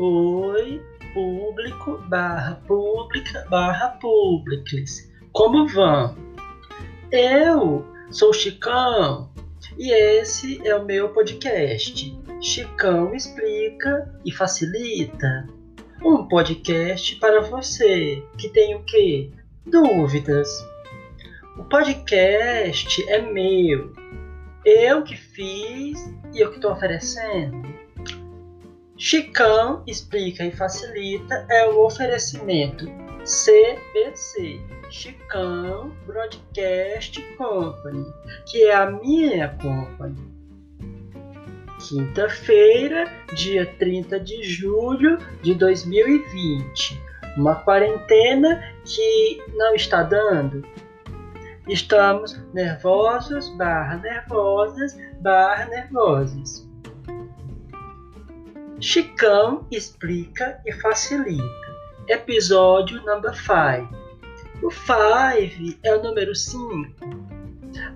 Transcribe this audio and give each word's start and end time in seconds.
Oi, 0.00 0.80
público 1.12 1.98
barra 2.06 2.54
pública 2.68 3.44
barra 3.50 3.98
publics. 4.00 5.10
Como 5.32 5.66
vão? 5.66 6.16
Eu 7.10 7.84
sou 8.08 8.32
Chicão 8.32 9.28
e 9.76 9.90
esse 9.90 10.64
é 10.64 10.72
o 10.76 10.84
meu 10.84 11.08
podcast. 11.08 12.16
Chicão 12.40 13.12
explica 13.12 14.14
e 14.24 14.30
facilita. 14.30 15.48
Um 16.00 16.28
podcast 16.28 17.16
para 17.16 17.40
você 17.40 18.22
que 18.38 18.50
tem 18.50 18.76
o 18.76 18.84
quê? 18.84 19.32
Dúvidas. 19.66 20.48
O 21.58 21.64
podcast 21.64 23.04
é 23.10 23.20
meu. 23.20 23.92
Eu 24.64 25.02
que 25.02 25.16
fiz 25.16 25.98
e 26.32 26.38
eu 26.38 26.50
que 26.50 26.58
estou 26.58 26.70
oferecendo. 26.70 27.77
Chicão 29.00 29.84
explica 29.86 30.44
e 30.44 30.50
facilita 30.50 31.46
é 31.48 31.68
o 31.68 31.84
oferecimento 31.86 32.84
CBC, 33.22 34.60
Chicão 34.90 35.92
Broadcast 36.04 37.22
Company, 37.36 38.04
que 38.46 38.64
é 38.64 38.74
a 38.74 38.90
minha 38.90 39.50
company. 39.62 40.16
Quinta-feira, 41.78 43.08
dia 43.34 43.66
30 43.78 44.18
de 44.18 44.42
julho 44.42 45.16
de 45.42 45.54
2020. 45.54 47.00
Uma 47.36 47.54
quarentena 47.54 48.60
que 48.84 49.40
não 49.54 49.76
está 49.76 50.02
dando. 50.02 50.66
Estamos 51.68 52.36
nervosos, 52.52 53.48
barra 53.56 53.98
nervosas, 53.98 54.98
barra 55.20 55.66
nervosos. 55.66 56.67
Chicão 58.80 59.66
explica 59.72 60.62
e 60.64 60.72
facilita. 60.72 61.42
Episódio 62.06 63.02
number 63.04 63.34
5. 63.34 63.92
O 64.62 64.70
5 64.70 65.80
é 65.82 65.96
o 65.96 66.02
número 66.02 66.32
5. 66.32 66.94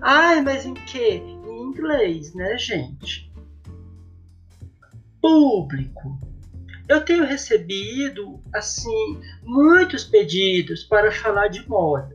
Ai, 0.01 0.41
mas 0.41 0.65
em 0.65 0.73
que? 0.73 1.23
Em 1.47 1.61
inglês, 1.61 2.33
né, 2.33 2.57
gente? 2.57 3.31
Público. 5.21 6.19
Eu 6.89 7.05
tenho 7.05 7.23
recebido, 7.23 8.41
assim, 8.53 9.21
muitos 9.41 10.03
pedidos 10.03 10.83
para 10.83 11.13
falar 11.13 11.47
de 11.47 11.65
moda. 11.67 12.13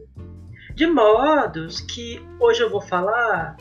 De 0.75 0.87
modos 0.87 1.81
que 1.81 2.21
hoje 2.39 2.63
eu 2.63 2.69
vou 2.69 2.83
falar. 2.83 3.57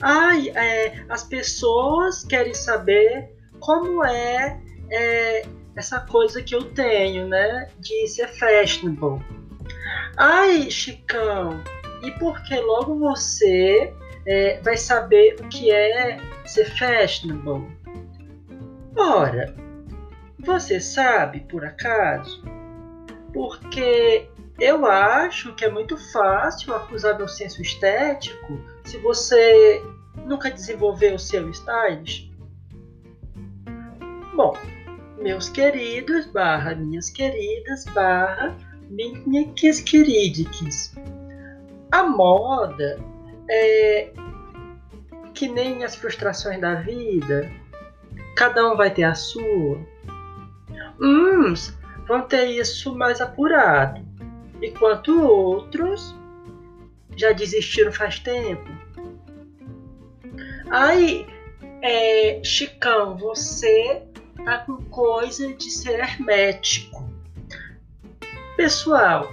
Ai, 0.00 0.48
é, 0.48 1.04
as 1.10 1.22
pessoas 1.22 2.24
querem 2.24 2.54
saber 2.54 3.36
como 3.60 4.04
é, 4.04 4.60
é, 4.90 5.42
essa 5.76 6.00
coisa 6.00 6.42
que 6.42 6.54
eu 6.54 6.64
tenho, 6.72 7.28
né? 7.28 7.68
De 7.78 8.06
ser 8.08 8.28
fashionable. 8.28 9.24
Ai, 10.16 10.70
Chicão, 10.70 11.62
e 12.02 12.10
porque 12.12 12.58
logo 12.58 12.98
você 12.98 13.92
é, 14.26 14.60
vai 14.60 14.76
saber 14.76 15.36
o 15.40 15.48
que 15.48 15.70
é 15.70 16.18
ser 16.44 16.66
fashionable? 16.76 17.66
Ora, 18.96 19.54
você 20.40 20.80
sabe 20.80 21.40
por 21.40 21.64
acaso? 21.64 22.42
Porque 23.32 24.28
eu 24.58 24.86
acho 24.86 25.54
que 25.54 25.64
é 25.64 25.70
muito 25.70 25.96
fácil 26.12 26.74
acusar 26.74 27.16
meu 27.16 27.28
senso 27.28 27.62
estético 27.62 28.58
se 28.84 28.98
você 28.98 29.80
nunca 30.26 30.50
desenvolveu 30.50 31.14
o 31.14 31.18
seu 31.18 31.48
style. 31.52 32.27
Bom, 34.38 34.56
meus 35.20 35.48
queridos, 35.48 36.26
barra 36.26 36.72
minhas 36.72 37.10
queridas, 37.10 37.84
barra 37.86 38.56
minhas 38.88 39.80
queridas. 39.80 40.94
A 41.90 42.04
moda 42.04 43.00
é 43.50 44.12
que 45.34 45.48
nem 45.48 45.82
as 45.82 45.96
frustrações 45.96 46.60
da 46.60 46.76
vida. 46.76 47.50
Cada 48.36 48.64
um 48.72 48.76
vai 48.76 48.94
ter 48.94 49.02
a 49.02 49.14
sua. 49.16 49.84
Uns 51.00 51.76
vão 52.06 52.22
ter 52.22 52.46
isso 52.46 52.94
mais 52.94 53.20
apurado, 53.20 54.00
enquanto 54.62 55.20
outros 55.20 56.16
já 57.16 57.32
desistiram 57.32 57.90
faz 57.90 58.20
tempo. 58.20 58.70
Aí, 60.70 61.26
é, 61.82 62.40
Chicão, 62.44 63.16
você 63.16 64.06
tá 64.44 64.58
com 64.58 64.76
coisa 64.84 65.52
de 65.54 65.70
ser 65.70 65.98
hermético. 66.00 67.08
Pessoal, 68.56 69.30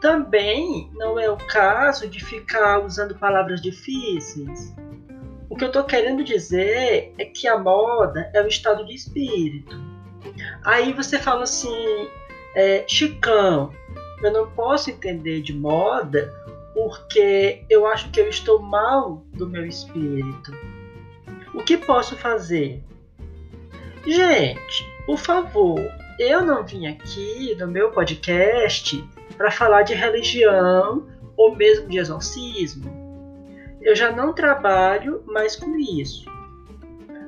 também 0.00 0.90
não 0.94 1.18
é 1.18 1.30
o 1.30 1.36
caso 1.36 2.08
de 2.08 2.22
ficar 2.24 2.84
usando 2.84 3.14
palavras 3.14 3.60
difíceis. 3.62 4.74
O 5.48 5.56
que 5.56 5.64
eu 5.64 5.68
estou 5.68 5.84
querendo 5.84 6.24
dizer 6.24 7.14
é 7.16 7.24
que 7.24 7.46
a 7.46 7.58
moda 7.58 8.30
é 8.34 8.42
o 8.42 8.48
estado 8.48 8.84
de 8.84 8.94
espírito. 8.94 9.76
Aí 10.64 10.92
você 10.92 11.18
fala 11.18 11.44
assim, 11.44 12.08
é, 12.54 12.84
Chicão, 12.88 13.72
eu 14.22 14.32
não 14.32 14.50
posso 14.50 14.90
entender 14.90 15.42
de 15.42 15.52
moda 15.52 16.32
porque 16.74 17.64
eu 17.70 17.86
acho 17.86 18.10
que 18.10 18.20
eu 18.20 18.28
estou 18.28 18.60
mal 18.60 19.24
do 19.34 19.48
meu 19.48 19.64
espírito. 19.64 20.52
O 21.54 21.62
que 21.62 21.76
posso 21.76 22.16
fazer? 22.16 22.82
Gente, 24.06 24.86
por 25.06 25.18
favor, 25.18 25.80
eu 26.18 26.44
não 26.44 26.64
vim 26.64 26.86
aqui 26.86 27.54
no 27.58 27.66
meu 27.66 27.90
podcast 27.90 29.02
para 29.36 29.50
falar 29.50 29.82
de 29.82 29.94
religião 29.94 31.08
ou 31.36 31.56
mesmo 31.56 31.88
de 31.88 31.98
exorcismo. 31.98 32.84
Eu 33.80 33.96
já 33.96 34.12
não 34.12 34.34
trabalho 34.34 35.22
mais 35.26 35.56
com 35.56 35.76
isso. 35.78 36.30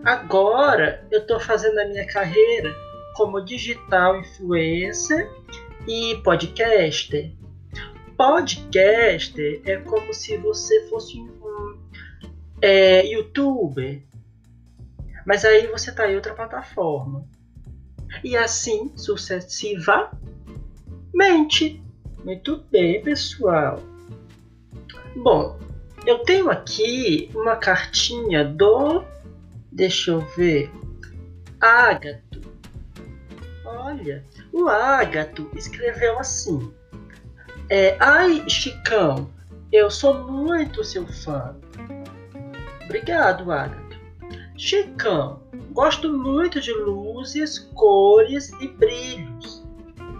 Agora 0.04 1.06
eu 1.10 1.20
estou 1.20 1.40
fazendo 1.40 1.78
a 1.78 1.86
minha 1.86 2.06
carreira 2.06 2.74
como 3.14 3.40
digital 3.40 4.20
influencer 4.20 5.30
e 5.88 6.16
podcaster. 6.22 7.32
Podcaster 8.16 9.62
é 9.64 9.76
como 9.76 10.12
se 10.12 10.36
você 10.36 10.86
fosse 10.88 11.18
um 11.18 11.78
é, 12.60 13.06
youtuber 13.06 14.02
mas 15.26 15.44
aí 15.44 15.66
você 15.66 15.90
está 15.90 16.08
em 16.08 16.14
outra 16.14 16.32
plataforma. 16.32 17.26
E 18.22 18.36
assim 18.36 18.92
sucessivamente. 18.96 21.82
Muito 22.24 22.64
bem, 22.70 23.02
pessoal. 23.02 23.82
Bom, 25.16 25.58
eu 26.06 26.20
tenho 26.20 26.48
aqui 26.48 27.28
uma 27.34 27.56
cartinha 27.56 28.44
do. 28.44 29.04
Deixa 29.72 30.12
eu 30.12 30.20
ver. 30.36 30.70
Ágato. 31.60 32.40
Olha, 33.64 34.24
o 34.52 34.68
Ágato 34.68 35.50
escreveu 35.56 36.20
assim: 36.20 36.72
é, 37.68 37.96
Ai, 37.98 38.48
Chicão, 38.48 39.28
eu 39.72 39.90
sou 39.90 40.30
muito 40.30 40.84
seu 40.84 41.04
fã. 41.06 41.56
Obrigado, 42.84 43.50
Ágato. 43.50 43.85
Chicão, 44.58 45.42
gosto 45.72 46.10
muito 46.10 46.62
de 46.62 46.72
luzes, 46.72 47.58
cores 47.74 48.50
e 48.58 48.68
brilhos. 48.68 49.62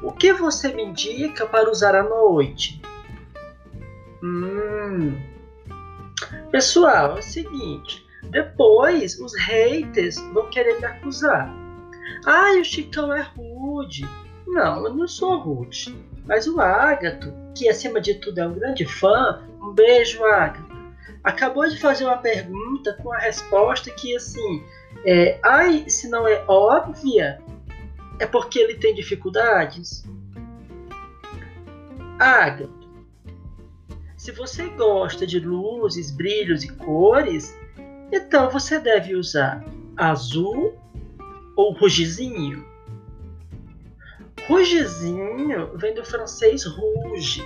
O 0.03 0.13
que 0.13 0.31
você 0.35 0.71
me 0.75 0.85
indica 0.85 1.47
para 1.47 1.71
usar 1.71 1.95
à 1.95 2.03
noite? 2.03 2.81
Hum. 4.23 5.19
Pessoal, 6.51 7.17
é 7.17 7.21
o 7.21 7.23
seguinte: 7.23 8.07
depois 8.25 9.19
os 9.19 9.35
haters 9.39 10.17
vão 10.35 10.51
querer 10.51 10.79
me 10.81 10.85
acusar. 10.85 11.51
Ah, 12.27 12.53
o 12.61 12.65
Chicão 12.65 13.15
é 13.15 13.23
rude. 13.23 14.07
Não, 14.47 14.85
eu 14.85 14.95
não 14.95 15.09
sou 15.09 15.39
rude. 15.39 15.97
Mas 16.27 16.47
o 16.47 16.61
Ágato, 16.61 17.33
que 17.55 17.71
acima 17.71 18.03
de 18.03 18.15
tudo 18.17 18.39
é 18.39 18.47
um 18.47 18.53
grande 18.53 18.85
fã, 18.85 19.43
um 19.63 19.73
beijo, 19.73 20.23
Ágato 20.25 20.77
acabou 21.27 21.69
de 21.69 21.77
fazer 21.77 22.05
uma 22.05 22.19
pergunta 22.19 22.66
com 22.95 23.13
a 23.13 23.19
resposta 23.19 23.91
que 23.91 24.17
assim, 24.17 24.65
é, 25.05 25.39
ai, 25.43 25.89
se 25.89 26.09
não 26.09 26.27
é 26.27 26.45
óbvia, 26.47 27.41
é 28.19 28.27
porque 28.27 28.59
ele 28.59 28.75
tem 28.75 28.95
dificuldades. 28.95 30.05
Ágato, 32.19 32.87
se 34.17 34.33
você 34.33 34.69
gosta 34.71 35.27
de 35.27 35.39
luzes, 35.39 36.11
brilhos 36.11 36.65
e 36.65 36.69
cores, 36.69 37.57
então 38.11 38.51
você 38.51 38.81
deve 38.81 39.15
usar 39.15 39.65
azul 39.97 40.77
ou 41.55 41.73
rugizinho. 41.73 42.67
Rugizinho 44.49 45.77
vem 45.77 45.95
do 45.95 46.05
francês 46.05 46.65
rouge, 46.65 47.45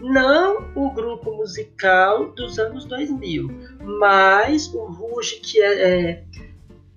não 0.00 0.70
o 0.74 0.90
grupo 0.90 1.32
musical 1.36 2.30
dos 2.32 2.58
anos 2.58 2.84
2000, 2.86 3.48
mas 3.82 4.72
o 4.72 4.84
Ruge 4.84 5.36
que 5.36 5.60
é, 5.60 6.10
é 6.10 6.24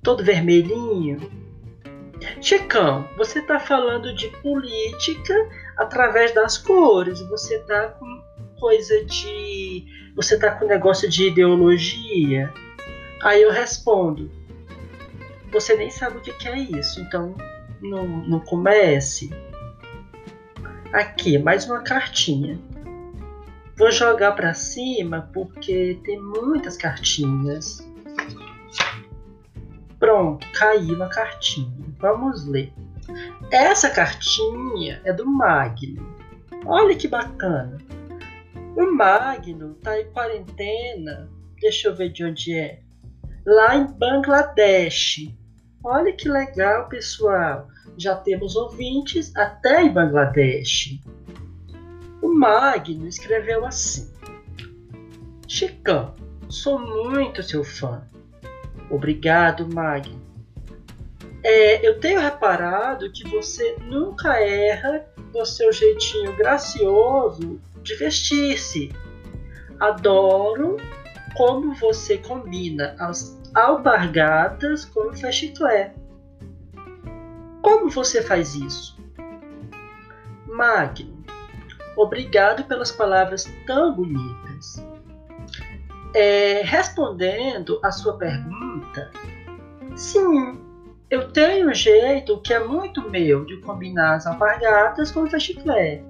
todo 0.02 0.24
vermelhinho. 0.24 1.32
Chicão, 2.42 3.08
você 3.18 3.40
está 3.40 3.60
falando 3.60 4.14
de 4.14 4.30
política 4.42 5.34
através 5.78 6.34
das 6.34 6.58
cores. 6.58 7.20
Você 7.28 7.56
está 7.56 7.88
com 7.90 8.24
coisa 8.60 9.04
de. 9.06 9.86
Você 10.16 10.36
está 10.36 10.52
com 10.52 10.66
negócio 10.66 11.10
de 11.10 11.28
ideologia. 11.28 12.54
Aí 13.24 13.42
eu 13.42 13.52
respondo: 13.52 14.32
Você 15.52 15.76
nem 15.76 15.90
sabe 15.90 16.18
o 16.18 16.22
que 16.22 16.48
é 16.48 16.58
isso, 16.58 17.02
então 17.02 17.36
não, 17.82 18.08
não 18.08 18.40
comece. 18.40 19.30
Aqui, 20.94 21.38
mais 21.38 21.66
uma 21.66 21.82
cartinha. 21.82 22.60
Vou 23.78 23.92
jogar 23.92 24.34
para 24.34 24.54
cima 24.54 25.30
porque 25.34 26.00
tem 26.04 26.20
muitas 26.20 26.78
cartinhas. 26.78 27.80
Pronto, 30.00 30.46
caiu 30.52 31.02
a 31.02 31.10
cartinha. 31.10 31.86
Vamos 31.98 32.46
ler. 32.46 32.72
Essa 33.52 33.90
cartinha 33.90 35.02
é 35.04 35.12
do 35.12 35.26
Magno. 35.26 36.16
Olha 36.66 36.96
que 36.96 37.08
bacana. 37.08 37.78
O 38.76 38.92
Magno 38.92 39.76
tá 39.76 40.00
em 40.00 40.10
quarentena. 40.12 41.30
Deixa 41.60 41.88
eu 41.88 41.96
ver 41.96 42.10
de 42.10 42.24
onde 42.26 42.54
é. 42.54 42.80
Lá 43.46 43.76
em 43.76 43.88
Bangladesh. 43.88 45.34
Olha 45.84 46.14
que 46.14 46.30
legal, 46.30 46.88
pessoal. 46.90 47.68
Já 47.98 48.16
temos 48.16 48.56
ouvintes 48.56 49.36
até 49.36 49.82
em 49.84 49.92
Bangladesh. 49.92 51.00
Magno 52.44 53.08
escreveu 53.08 53.66
assim: 53.66 54.12
Chicão, 55.48 56.14
sou 56.50 56.78
muito 56.78 57.42
seu 57.42 57.64
fã. 57.64 58.06
Obrigado, 58.90 59.66
Magno. 59.74 60.22
É, 61.42 61.88
eu 61.88 62.02
tenho 62.02 62.20
reparado 62.20 63.10
que 63.14 63.26
você 63.30 63.78
nunca 63.84 64.42
erra 64.42 65.06
no 65.34 65.46
seu 65.46 65.72
jeitinho 65.72 66.36
gracioso 66.36 67.62
de 67.82 67.96
vestir-se. 67.96 68.92
Adoro 69.80 70.76
como 71.38 71.74
você 71.76 72.18
combina 72.18 72.94
as 73.00 73.40
alpargatas 73.56 74.84
com 74.84 75.12
o 75.12 75.32
chiclé. 75.32 75.94
Como 77.62 77.90
você 77.90 78.22
faz 78.22 78.54
isso? 78.54 78.98
Magno, 80.46 81.13
Obrigado 81.96 82.64
pelas 82.66 82.92
palavras 82.92 83.46
tão 83.66 83.94
bonitas. 83.94 84.84
É, 86.16 86.62
respondendo 86.64 87.80
à 87.84 87.92
sua 87.92 88.18
pergunta, 88.18 89.12
sim, 89.96 90.60
eu 91.10 91.32
tenho 91.32 91.70
um 91.70 91.74
jeito 91.74 92.40
que 92.42 92.54
é 92.54 92.60
muito 92.60 93.10
meu 93.10 93.46
de 93.46 93.58
combinar 93.58 94.16
as 94.16 94.26
alpargatas 94.26 95.12
com 95.12 95.22
o 95.22 95.40
chiclete. 95.40 96.04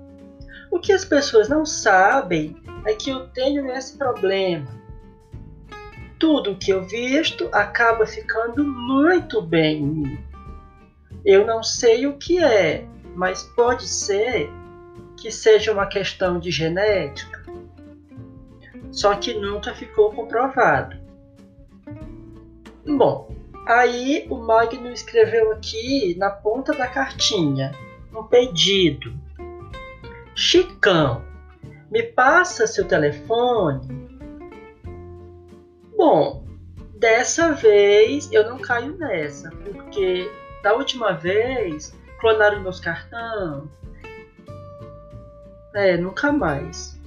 O 0.72 0.80
que 0.80 0.92
as 0.92 1.06
pessoas 1.06 1.50
não 1.50 1.66
sabem 1.66 2.56
é 2.86 2.94
que 2.94 3.10
eu 3.10 3.28
tenho 3.28 3.70
esse 3.72 3.98
problema. 3.98 4.68
Tudo 6.18 6.56
que 6.56 6.72
eu 6.72 6.84
visto 6.84 7.50
acaba 7.52 8.06
ficando 8.06 8.64
muito 8.64 9.42
bem 9.42 9.84
em 9.84 9.88
mim. 9.88 10.20
Eu 11.26 11.46
não 11.46 11.62
sei 11.62 12.08
o 12.08 12.18
que 12.18 12.44
é, 12.44 12.86
mas 13.16 13.44
pode 13.56 13.88
ser 13.88 14.50
que 15.24 15.32
seja 15.32 15.72
uma 15.72 15.86
questão 15.86 16.38
de 16.38 16.52
genética, 16.52 17.42
só 18.92 19.16
que 19.16 19.34
nunca 19.34 19.74
ficou 19.74 20.12
comprovado. 20.12 20.98
Bom, 22.86 23.34
aí 23.66 24.28
o 24.30 24.36
Magno 24.36 24.92
escreveu 24.92 25.54
aqui 25.54 26.14
na 26.18 26.30
ponta 26.30 26.74
da 26.74 26.88
cartinha 26.88 27.72
um 28.14 28.24
pedido. 28.24 29.14
Chicão, 30.36 31.24
me 31.90 32.04
passa 32.04 32.68
seu 32.68 32.86
telefone? 32.86 34.10
Bom, 35.96 36.44
dessa 36.98 37.54
vez 37.54 38.30
eu 38.30 38.50
não 38.50 38.60
caio 38.60 38.98
nessa, 38.98 39.50
porque 39.52 40.30
da 40.62 40.74
última 40.74 41.14
vez 41.14 41.98
clonaram 42.20 42.62
meus 42.62 42.82
cartões, 42.82 43.70
é, 45.74 45.98
nunca 45.98 46.32
mais. 46.32 47.00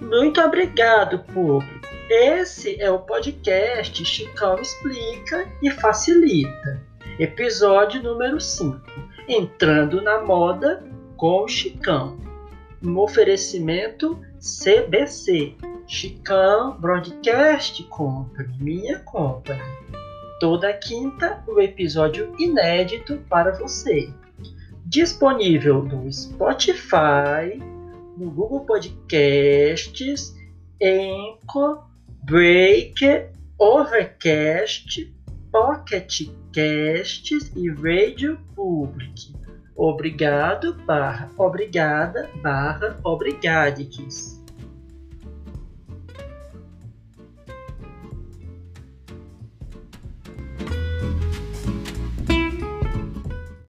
Muito 0.00 0.40
obrigado, 0.40 1.20
público. 1.20 1.88
Esse 2.08 2.80
é 2.80 2.90
o 2.90 2.98
podcast 2.98 4.04
Chicão 4.04 4.60
Explica 4.60 5.48
e 5.62 5.70
Facilita. 5.70 6.82
Episódio 7.18 8.02
número 8.02 8.40
5. 8.40 8.80
Entrando 9.28 10.02
na 10.02 10.20
moda 10.20 10.82
com 11.16 11.44
o 11.44 11.48
Chicão. 11.48 12.18
Um 12.82 12.98
oferecimento 12.98 14.18
CBC. 14.38 15.54
Chicão 15.86 16.76
Broadcast 16.78 17.82
Company, 17.84 18.56
minha 18.60 19.00
company. 19.00 19.60
Toda 20.38 20.72
quinta, 20.72 21.42
um 21.48 21.60
episódio 21.60 22.32
inédito 22.38 23.18
para 23.28 23.50
você 23.52 24.08
disponível 24.90 25.84
no 25.84 26.08
Spotify, 26.08 27.56
no 28.18 28.28
Google 28.28 28.66
Podcasts, 28.66 30.34
Anchor, 30.82 31.84
Breaker, 32.24 33.30
Overcast, 33.56 35.14
Pocket 35.52 36.34
Casts 36.52 37.52
e 37.54 37.70
Radio 37.70 38.36
Public. 38.56 39.32
Obrigado, 39.76 40.74
barra, 40.74 41.30
obrigada, 41.38 42.28
barra, 42.42 42.98
obrigadiques. 43.04 44.39